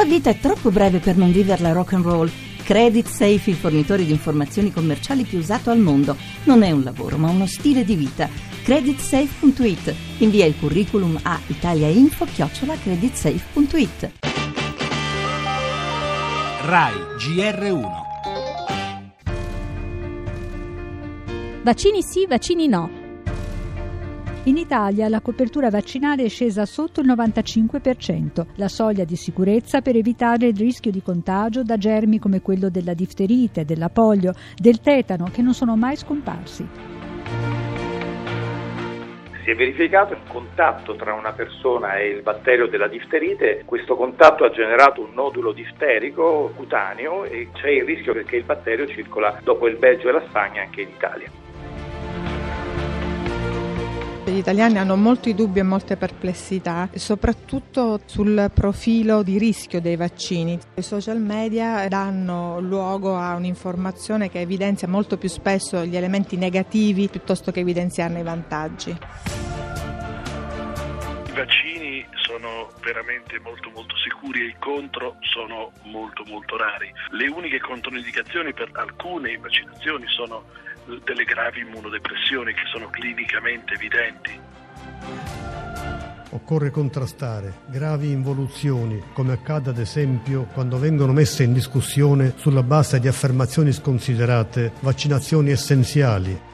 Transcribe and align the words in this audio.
tua 0.00 0.08
vita 0.08 0.30
è 0.30 0.38
troppo 0.38 0.70
breve 0.70 0.98
per 0.98 1.18
non 1.18 1.30
viverla 1.30 1.72
rock 1.72 1.92
and 1.92 2.04
roll. 2.04 2.30
Credit 2.64 3.06
Safe, 3.06 3.50
il 3.50 3.56
fornitore 3.56 4.06
di 4.06 4.12
informazioni 4.12 4.72
commerciali 4.72 5.24
più 5.24 5.36
usato 5.38 5.68
al 5.70 5.78
mondo. 5.78 6.16
Non 6.44 6.62
è 6.62 6.70
un 6.70 6.82
lavoro, 6.82 7.18
ma 7.18 7.28
uno 7.28 7.46
stile 7.46 7.84
di 7.84 7.96
vita. 7.96 8.26
Creditsafe.it. 8.62 9.94
Invia 10.18 10.44
il 10.46 10.54
curriculum 10.58 11.18
a 11.22 11.38
italiainfo-creditsafe.it. 11.46 14.10
RAI 16.62 16.94
GR1 17.18 18.08
Vaccini 21.62 22.02
sì, 22.02 22.26
vaccini 22.26 22.68
no. 22.68 22.99
In 24.44 24.56
Italia 24.56 25.10
la 25.10 25.20
copertura 25.20 25.68
vaccinale 25.68 26.24
è 26.24 26.28
scesa 26.30 26.64
sotto 26.64 27.02
il 27.02 27.08
95%, 27.08 28.46
la 28.54 28.68
soglia 28.68 29.04
di 29.04 29.14
sicurezza 29.14 29.82
per 29.82 29.96
evitare 29.96 30.46
il 30.46 30.56
rischio 30.56 30.90
di 30.90 31.02
contagio 31.02 31.62
da 31.62 31.76
germi 31.76 32.18
come 32.18 32.40
quello 32.40 32.70
della 32.70 32.94
difterite, 32.94 33.66
della 33.66 33.90
polio, 33.90 34.32
del 34.56 34.80
tetano, 34.80 35.26
che 35.30 35.42
non 35.42 35.52
sono 35.52 35.76
mai 35.76 35.96
scomparsi. 35.96 36.66
Si 39.44 39.50
è 39.50 39.54
verificato 39.54 40.14
un 40.14 40.26
contatto 40.26 40.96
tra 40.96 41.12
una 41.12 41.32
persona 41.32 41.96
e 41.96 42.08
il 42.08 42.22
batterio 42.22 42.66
della 42.66 42.88
difterite, 42.88 43.64
questo 43.66 43.94
contatto 43.94 44.44
ha 44.44 44.50
generato 44.50 45.02
un 45.02 45.12
nodulo 45.12 45.52
difterico 45.52 46.50
cutaneo 46.56 47.24
e 47.24 47.48
c'è 47.52 47.68
il 47.68 47.84
rischio 47.84 48.14
che 48.14 48.36
il 48.36 48.44
batterio 48.44 48.86
circola 48.86 49.38
dopo 49.42 49.68
il 49.68 49.76
Belgio 49.76 50.08
e 50.08 50.12
la 50.12 50.22
Spagna 50.26 50.62
anche 50.62 50.80
in 50.80 50.88
Italia. 50.88 51.49
Italiani 54.40 54.78
hanno 54.78 54.96
molti 54.96 55.34
dubbi 55.34 55.60
e 55.60 55.62
molte 55.62 55.96
perplessità, 55.96 56.88
soprattutto 56.94 58.00
sul 58.06 58.50
profilo 58.52 59.22
di 59.22 59.38
rischio 59.38 59.80
dei 59.80 59.96
vaccini. 59.96 60.58
I 60.74 60.82
social 60.82 61.20
media 61.20 61.86
danno 61.88 62.58
luogo 62.60 63.16
a 63.16 63.34
un'informazione 63.34 64.30
che 64.30 64.40
evidenzia 64.40 64.88
molto 64.88 65.18
più 65.18 65.28
spesso 65.28 65.84
gli 65.84 65.96
elementi 65.96 66.36
negativi 66.36 67.08
piuttosto 67.08 67.52
che 67.52 67.60
evidenziarne 67.60 68.20
i 68.20 68.24
vantaggi. 68.24 68.96
Vaccini 71.40 72.06
sono 72.16 72.70
veramente 72.82 73.40
molto 73.40 73.70
molto 73.70 73.96
sicuri 73.96 74.42
e 74.42 74.48
i 74.48 74.56
contro 74.58 75.16
sono 75.20 75.72
molto 75.84 76.22
molto 76.26 76.58
rari. 76.58 76.92
Le 77.12 77.28
uniche 77.28 77.58
controindicazioni 77.60 78.52
per 78.52 78.68
alcune 78.74 79.38
vaccinazioni 79.38 80.04
sono 80.08 80.44
delle 81.02 81.24
gravi 81.24 81.60
immunodepressioni 81.60 82.52
che 82.52 82.66
sono 82.70 82.90
clinicamente 82.90 83.72
evidenti. 83.72 84.38
Occorre 86.32 86.70
contrastare 86.70 87.54
gravi 87.68 88.10
involuzioni, 88.10 89.02
come 89.14 89.32
accade 89.32 89.70
ad 89.70 89.78
esempio 89.78 90.42
quando 90.52 90.76
vengono 90.78 91.14
messe 91.14 91.44
in 91.44 91.54
discussione 91.54 92.34
sulla 92.36 92.62
base 92.62 93.00
di 93.00 93.08
affermazioni 93.08 93.72
sconsiderate 93.72 94.72
vaccinazioni 94.80 95.52
essenziali 95.52 96.48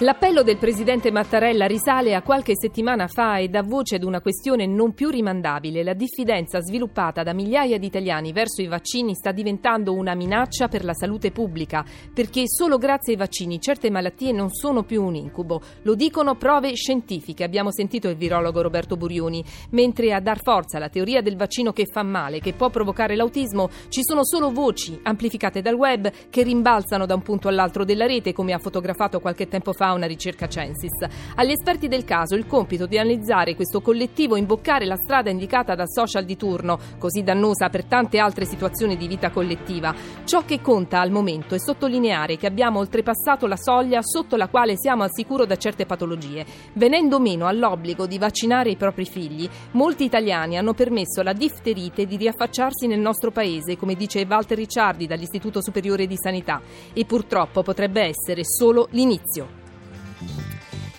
L'appello 0.00 0.44
del 0.44 0.58
presidente 0.58 1.10
Mattarella 1.10 1.66
risale 1.66 2.14
a 2.14 2.22
qualche 2.22 2.52
settimana 2.54 3.08
fa 3.08 3.38
e 3.38 3.48
dà 3.48 3.64
voce 3.64 3.96
ad 3.96 4.04
una 4.04 4.20
questione 4.20 4.64
non 4.64 4.94
più 4.94 5.08
rimandabile. 5.08 5.82
La 5.82 5.92
diffidenza 5.92 6.60
sviluppata 6.60 7.24
da 7.24 7.32
migliaia 7.32 7.78
di 7.78 7.86
italiani 7.86 8.30
verso 8.30 8.62
i 8.62 8.68
vaccini 8.68 9.16
sta 9.16 9.32
diventando 9.32 9.92
una 9.94 10.14
minaccia 10.14 10.68
per 10.68 10.84
la 10.84 10.94
salute 10.94 11.32
pubblica, 11.32 11.84
perché 12.14 12.44
solo 12.46 12.78
grazie 12.78 13.14
ai 13.14 13.18
vaccini 13.18 13.60
certe 13.60 13.90
malattie 13.90 14.30
non 14.30 14.50
sono 14.50 14.84
più 14.84 15.02
un 15.02 15.16
incubo. 15.16 15.60
Lo 15.82 15.96
dicono 15.96 16.36
prove 16.36 16.76
scientifiche. 16.76 17.42
Abbiamo 17.42 17.72
sentito 17.72 18.08
il 18.08 18.14
virologo 18.14 18.62
Roberto 18.62 18.96
Burioni. 18.96 19.42
Mentre 19.70 20.12
a 20.12 20.20
dar 20.20 20.40
forza 20.40 20.76
alla 20.76 20.90
teoria 20.90 21.22
del 21.22 21.36
vaccino 21.36 21.72
che 21.72 21.86
fa 21.86 22.04
male, 22.04 22.38
che 22.38 22.52
può 22.52 22.70
provocare 22.70 23.16
l'autismo, 23.16 23.68
ci 23.88 24.02
sono 24.04 24.24
solo 24.24 24.52
voci 24.52 24.96
amplificate 25.02 25.60
dal 25.60 25.74
web 25.74 26.08
che 26.30 26.44
rimbalzano 26.44 27.04
da 27.04 27.16
un 27.16 27.22
punto 27.22 27.48
all'altro 27.48 27.84
della 27.84 28.06
rete, 28.06 28.32
come 28.32 28.52
ha 28.52 28.58
fotografato 28.58 29.18
qualche 29.18 29.48
tempo 29.48 29.72
fa 29.72 29.86
una 29.92 30.06
ricerca 30.06 30.48
Censis. 30.48 31.06
Agli 31.36 31.50
esperti 31.50 31.88
del 31.88 32.04
caso 32.04 32.34
il 32.34 32.46
compito 32.46 32.86
di 32.86 32.98
analizzare 32.98 33.54
questo 33.54 33.80
collettivo 33.80 34.34
e 34.34 34.38
imboccare 34.38 34.86
la 34.86 34.96
strada 34.96 35.30
indicata 35.30 35.74
da 35.74 35.86
social 35.86 36.24
di 36.24 36.36
turno, 36.36 36.78
così 36.98 37.22
dannosa 37.22 37.68
per 37.68 37.84
tante 37.84 38.18
altre 38.18 38.44
situazioni 38.44 38.96
di 38.96 39.06
vita 39.06 39.30
collettiva. 39.30 39.94
Ciò 40.24 40.44
che 40.44 40.60
conta 40.60 41.00
al 41.00 41.10
momento 41.10 41.54
è 41.54 41.58
sottolineare 41.58 42.36
che 42.36 42.46
abbiamo 42.46 42.78
oltrepassato 42.78 43.46
la 43.46 43.56
soglia 43.56 44.00
sotto 44.02 44.36
la 44.36 44.48
quale 44.48 44.76
siamo 44.76 45.02
al 45.02 45.12
sicuro 45.12 45.44
da 45.44 45.56
certe 45.56 45.86
patologie. 45.86 46.44
Venendo 46.74 47.20
meno 47.20 47.46
all'obbligo 47.46 48.06
di 48.06 48.18
vaccinare 48.18 48.70
i 48.70 48.76
propri 48.76 49.04
figli, 49.04 49.48
molti 49.72 50.04
italiani 50.04 50.56
hanno 50.56 50.74
permesso 50.74 51.20
alla 51.20 51.32
difterite 51.32 52.06
di 52.06 52.16
riaffacciarsi 52.16 52.86
nel 52.86 53.00
nostro 53.00 53.30
paese, 53.30 53.76
come 53.76 53.94
dice 53.94 54.26
Walter 54.28 54.56
Ricciardi 54.56 55.06
dall'Istituto 55.06 55.62
Superiore 55.62 56.06
di 56.06 56.16
Sanità, 56.16 56.60
e 56.92 57.04
purtroppo 57.04 57.62
potrebbe 57.62 58.02
essere 58.02 58.44
solo 58.44 58.88
l'inizio. 58.90 59.67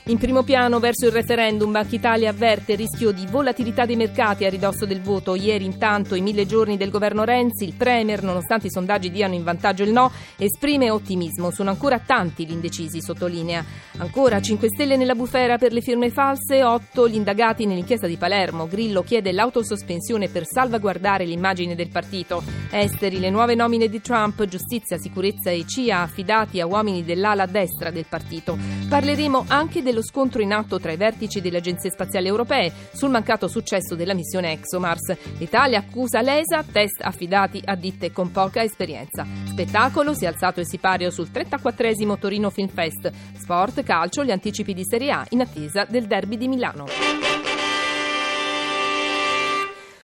In 0.09 0.17
primo 0.17 0.41
piano 0.41 0.79
verso 0.79 1.05
il 1.05 1.11
referendum 1.11 1.71
Banca 1.71 1.93
Italia 1.93 2.31
avverte 2.31 2.71
il 2.71 2.79
rischio 2.79 3.11
di 3.11 3.27
volatilità 3.27 3.85
dei 3.85 3.95
mercati 3.95 4.43
a 4.43 4.49
ridosso 4.49 4.87
del 4.87 5.01
voto. 5.01 5.35
Ieri 5.35 5.65
intanto 5.65 6.15
i 6.15 6.21
mille 6.21 6.47
giorni 6.47 6.77
del 6.77 6.89
governo 6.89 7.23
Renzi, 7.23 7.65
il 7.65 7.75
Premier, 7.75 8.23
nonostante 8.23 8.65
i 8.65 8.71
sondaggi 8.71 9.11
diano 9.11 9.35
in 9.35 9.43
vantaggio 9.43 9.83
il 9.83 9.91
no, 9.91 10.11
esprime 10.35 10.89
ottimismo. 10.89 11.51
Sono 11.51 11.69
ancora 11.69 11.99
tanti 11.99 12.47
gli 12.47 12.51
indecisi, 12.51 13.03
sottolinea. 13.03 13.63
Ancora 13.97 14.41
5 14.41 14.67
stelle 14.69 14.97
nella 14.97 15.13
bufera 15.13 15.59
per 15.59 15.73
le 15.73 15.81
firme 15.81 16.09
false, 16.09 16.63
8 16.63 17.07
gli 17.07 17.13
indagati 17.13 17.67
nell'inchiesta 17.67 18.07
di 18.07 18.17
Palermo. 18.17 18.67
Grillo 18.67 19.03
chiede 19.03 19.31
l'autosospensione 19.31 20.27
per 20.27 20.47
salvaguardare 20.47 21.23
l'immagine 21.23 21.75
del 21.75 21.89
partito. 21.89 22.41
Esteri, 22.71 23.19
le 23.19 23.29
nuove 23.29 23.53
nomine 23.53 23.87
di 23.87 24.01
Trump, 24.01 24.43
giustizia, 24.45 24.97
sicurezza 24.97 25.51
e 25.51 25.65
CIA 25.67 26.01
affidati 26.01 26.59
a 26.59 26.65
uomini 26.65 27.05
dell'ala 27.05 27.45
destra 27.45 27.91
del 27.91 28.05
partito. 28.09 28.57
Parleremo 28.87 29.45
anche 29.49 29.83
dello 29.83 29.97
dello 29.99 30.03
scontro 30.03 30.41
in 30.41 30.53
atto 30.53 30.79
tra 30.79 30.91
i 30.91 30.97
vertici 30.97 31.41
delle 31.41 31.57
agenzie 31.57 31.91
spaziali 31.91 32.27
europee 32.27 32.71
sul 32.93 33.09
mancato 33.09 33.47
successo 33.47 33.95
della 33.95 34.13
missione 34.13 34.53
ExoMars. 34.53 35.15
L'Italia 35.37 35.79
accusa 35.79 36.21
l'ESA, 36.21 36.63
test 36.63 37.01
affidati 37.01 37.61
a 37.63 37.75
ditte 37.75 38.11
con 38.11 38.31
poca 38.31 38.63
esperienza. 38.63 39.25
Spettacolo, 39.45 40.13
si 40.13 40.25
è 40.25 40.27
alzato 40.27 40.59
il 40.59 40.67
sipario 40.67 41.11
sul 41.11 41.29
34esimo 41.31 42.17
Torino 42.17 42.49
Film 42.49 42.69
Fest. 42.69 43.11
Sport, 43.37 43.83
calcio, 43.83 44.23
gli 44.23 44.31
anticipi 44.31 44.73
di 44.73 44.85
Serie 44.85 45.11
A 45.11 45.25
in 45.29 45.41
attesa 45.41 45.85
del 45.85 46.05
derby 46.05 46.37
di 46.37 46.47
Milano. 46.47 47.28